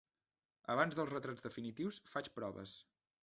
[0.75, 2.77] Abans dels retrats definitius faig proves.